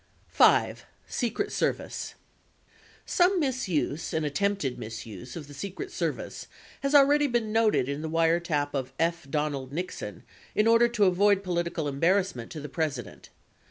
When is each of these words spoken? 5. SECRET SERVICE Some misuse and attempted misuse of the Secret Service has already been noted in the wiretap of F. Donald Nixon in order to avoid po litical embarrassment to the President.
5. 0.29 0.83
SECRET 1.05 1.51
SERVICE 1.51 2.15
Some 3.05 3.39
misuse 3.39 4.13
and 4.15 4.25
attempted 4.25 4.79
misuse 4.79 5.35
of 5.35 5.47
the 5.47 5.53
Secret 5.53 5.91
Service 5.91 6.47
has 6.81 6.95
already 6.95 7.27
been 7.27 7.51
noted 7.53 7.87
in 7.87 8.01
the 8.01 8.09
wiretap 8.09 8.73
of 8.73 8.93
F. 8.97 9.29
Donald 9.29 9.71
Nixon 9.71 10.23
in 10.55 10.65
order 10.65 10.87
to 10.87 11.05
avoid 11.05 11.43
po 11.43 11.53
litical 11.53 11.87
embarrassment 11.87 12.49
to 12.51 12.59
the 12.59 12.67
President. 12.67 13.29